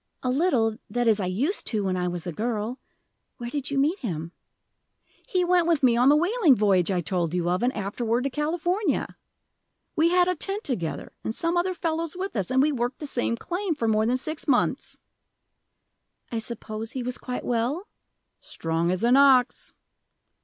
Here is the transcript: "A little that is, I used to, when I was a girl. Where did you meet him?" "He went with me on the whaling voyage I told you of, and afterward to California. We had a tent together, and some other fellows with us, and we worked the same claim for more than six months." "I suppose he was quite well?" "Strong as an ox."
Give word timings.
"A 0.23 0.31
little 0.31 0.79
that 0.89 1.07
is, 1.07 1.19
I 1.19 1.27
used 1.27 1.67
to, 1.67 1.83
when 1.83 1.95
I 1.95 2.07
was 2.07 2.25
a 2.25 2.31
girl. 2.33 2.79
Where 3.37 3.51
did 3.51 3.69
you 3.69 3.77
meet 3.77 3.99
him?" 3.99 4.31
"He 5.29 5.45
went 5.45 5.67
with 5.67 5.83
me 5.83 5.95
on 5.95 6.09
the 6.09 6.15
whaling 6.15 6.55
voyage 6.55 6.89
I 6.89 7.01
told 7.01 7.35
you 7.35 7.51
of, 7.51 7.61
and 7.61 7.71
afterward 7.77 8.23
to 8.23 8.31
California. 8.31 9.15
We 9.95 10.09
had 10.09 10.27
a 10.27 10.33
tent 10.35 10.63
together, 10.63 11.11
and 11.23 11.35
some 11.35 11.55
other 11.55 11.75
fellows 11.75 12.15
with 12.17 12.35
us, 12.35 12.49
and 12.49 12.63
we 12.63 12.71
worked 12.71 12.97
the 12.97 13.05
same 13.05 13.37
claim 13.37 13.75
for 13.75 13.87
more 13.87 14.07
than 14.07 14.17
six 14.17 14.47
months." 14.47 15.01
"I 16.31 16.39
suppose 16.39 16.93
he 16.93 17.03
was 17.03 17.19
quite 17.19 17.45
well?" 17.45 17.87
"Strong 18.39 18.89
as 18.89 19.03
an 19.03 19.17
ox." 19.17 19.71